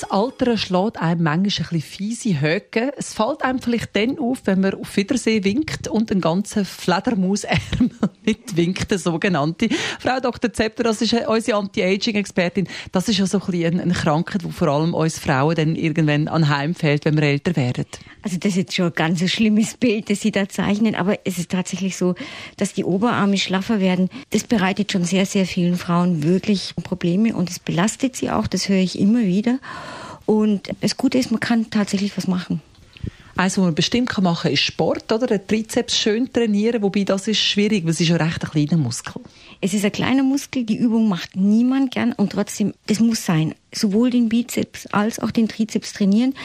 [0.00, 2.92] das Alter schlägt einem manchmal ein bisschen fiese Höcke.
[2.96, 7.90] Es fällt einem vielleicht dann auf, wenn man auf Wiedersehen winkt und einen ganzen Fledermausärmel
[8.24, 9.68] mitwinkt, der sogenannte.
[9.98, 10.52] Frau Dr.
[10.52, 12.66] Zepter, das ist unsere Anti-Aging-Expertin.
[12.92, 16.28] Das ist ja so ein bisschen eine Krankheit, die vor allem uns Frauen dann irgendwann
[16.28, 17.86] anheimfällt, wenn wir älter werden.
[18.22, 21.38] Also das ist jetzt schon ein ganz schlimmes Bild, das Sie da zeichnen, aber es
[21.38, 22.14] ist tatsächlich so,
[22.56, 24.08] dass die Oberarme schlaffer werden.
[24.30, 28.68] Das bereitet schon sehr, sehr vielen Frauen wirklich Probleme und es belastet sie auch, das
[28.68, 29.58] höre ich immer wieder.
[30.30, 32.62] Und das Gute ist, man kann tatsächlich was machen.
[33.34, 35.26] Eins, was man bestimmt machen kann, ist Sport, oder?
[35.26, 38.76] Den Trizeps schön trainieren, wobei das ist schwierig, weil es ist ja recht ein kleiner
[38.76, 39.20] Muskel.
[39.60, 43.56] Es ist ein kleiner Muskel, die Übung macht niemand gern und trotzdem, das muss sein.
[43.74, 46.36] Sowohl den Bizeps als auch den Trizeps trainieren.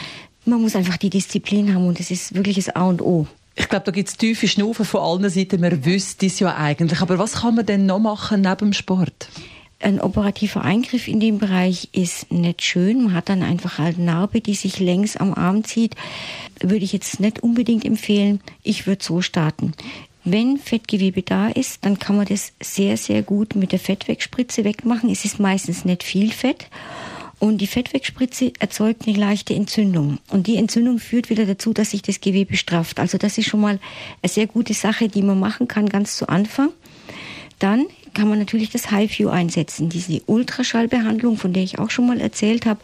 [0.45, 3.27] Man muss einfach die Disziplin haben und das ist wirklich das A und O.
[3.53, 5.61] Ich glaube, da gibt es tiefe Schnufen von allen Seiten.
[5.61, 7.02] Man wüsste es ja eigentlich.
[7.02, 9.30] Aber was kann man denn noch machen neben dem Sport?
[9.80, 13.04] Ein operativer Eingriff in dem Bereich ist nicht schön.
[13.04, 15.95] Man hat dann einfach halt Narbe, die sich längs am Arm zieht.
[16.59, 18.42] Würde ich jetzt nicht unbedingt empfehlen.
[18.64, 19.73] Ich würde so starten.
[20.23, 25.12] Wenn Fettgewebe da ist, dann kann man das sehr, sehr gut mit der Fettwegspritze wegmachen.
[25.12, 26.67] Es ist meistens nicht viel Fett.
[27.38, 30.20] Und die Fettwegspritze erzeugt eine leichte Entzündung.
[30.32, 33.00] Und die Entzündung führt wieder dazu, dass sich das Gewebe strafft.
[33.00, 33.80] Also das ist schon mal
[34.22, 36.70] eine sehr gute Sache, die man machen kann ganz zu Anfang.
[37.60, 42.19] Dann kann man natürlich das HiView einsetzen, diese Ultraschallbehandlung, von der ich auch schon mal
[42.19, 42.80] erzählt habe,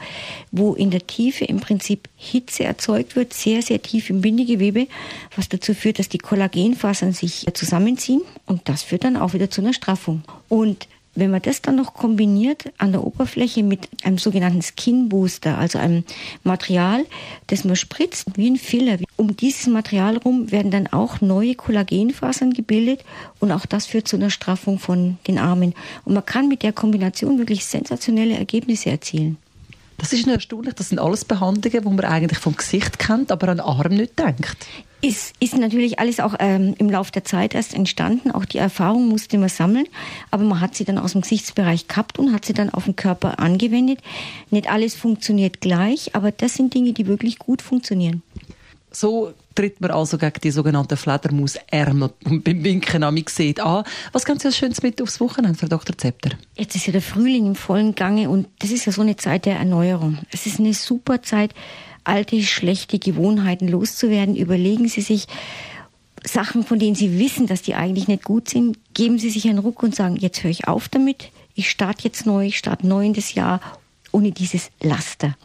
[0.52, 4.88] wo in der Tiefe im Prinzip Hitze erzeugt wird, sehr, sehr tief im Bindegewebe,
[5.36, 9.62] was dazu führt, dass die Kollagenfasern sich zusammenziehen und das führt dann auch wieder zu
[9.62, 10.22] einer Straffung.
[10.50, 15.58] Und wenn man das dann noch kombiniert an der Oberfläche mit einem sogenannten Skin Booster,
[15.58, 16.04] also einem
[16.44, 17.06] Material,
[17.48, 22.54] das man spritzt wie ein Filler, um dieses Material herum werden dann auch neue Kollagenfasern
[22.54, 23.04] gebildet
[23.40, 25.74] und auch das führt zu einer Straffung von den Armen.
[26.06, 29.38] Und man kann mit der Kombination wirklich sensationelle Ergebnisse erzielen.
[29.98, 30.74] Das ist erstaunlich.
[30.74, 34.18] Das sind alles Behandlungen, die man eigentlich vom Gesicht kennt, aber an den Arm nicht
[34.18, 34.58] denkt.
[35.04, 38.30] Ist, ist natürlich alles auch ähm, im Laufe der Zeit erst entstanden.
[38.30, 39.88] Auch die Erfahrung musste man sammeln.
[40.30, 42.96] Aber man hat sie dann aus dem Gesichtsbereich gehabt und hat sie dann auf den
[42.96, 44.00] Körper angewendet.
[44.52, 48.22] Nicht alles funktioniert gleich, aber das sind Dinge, die wirklich gut funktionieren.
[48.92, 53.86] So tritt man also gegen die sogenannten Fledermausärmel beim Winken an sieht an.
[54.12, 55.98] Was ganz Sie Schönes mit aufs Wochenende, Frau Dr.
[55.98, 56.32] Zepter?
[56.56, 59.46] Jetzt ist ja der Frühling im vollen Gange und das ist ja so eine Zeit
[59.46, 60.20] der Erneuerung.
[60.32, 61.54] Es ist eine super Zeit,
[62.04, 64.36] alte, schlechte Gewohnheiten loszuwerden.
[64.36, 65.28] Überlegen Sie sich
[66.24, 68.78] Sachen, von denen Sie wissen, dass die eigentlich nicht gut sind.
[68.94, 71.32] Geben Sie sich einen Ruck und sagen, jetzt höre ich auf damit.
[71.56, 73.60] Ich starte jetzt neu, ich starte neu in das Jahr
[74.12, 75.36] ohne dieses Laster.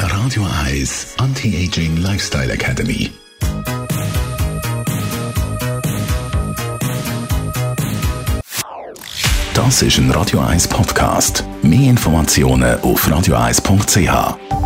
[0.00, 3.10] Radio Eyes Anti-Aging Lifestyle Academy.
[9.54, 11.44] Das ist ein Radio 1 Podcast.
[11.62, 14.61] Mehr Informationen auf radio1.ch.